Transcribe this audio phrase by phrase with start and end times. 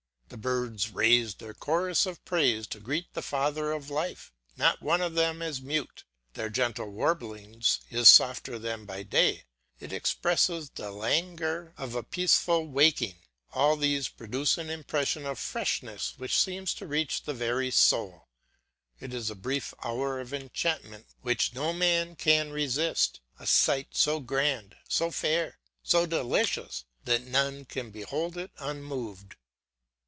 [0.29, 5.01] The birds raise their chorus of praise to greet the Father of life, not one
[5.01, 9.43] of them is mute; their gentle warbling is softer than by day,
[9.81, 13.17] it expresses the langour of a peaceful waking.
[13.51, 18.29] All these produce an impression of freshness which seems to reach the very soul.
[19.01, 24.21] It is a brief hour of enchantment which no man can resist; a sight so
[24.21, 29.35] grand, so fair, so delicious, that none can behold it unmoved.